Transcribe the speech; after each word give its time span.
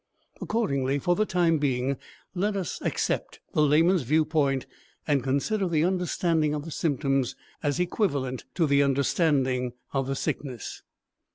Accordingly, 0.41 0.97
for 0.97 1.15
the 1.15 1.27
time 1.27 1.59
being, 1.59 1.95
let 2.33 2.55
us 2.57 2.81
accept 2.81 3.39
the 3.53 3.61
layman's 3.61 4.01
viewpoint 4.01 4.65
and 5.07 5.21
consider 5.23 5.67
the 5.67 5.83
understanding 5.83 6.55
of 6.55 6.65
the 6.65 6.71
symptoms 6.71 7.35
as 7.61 7.79
equivalent 7.79 8.45
to 8.55 8.65
the 8.65 8.81
understanding 8.81 9.73
of 9.93 10.07
the 10.07 10.15
sickness. 10.15 10.81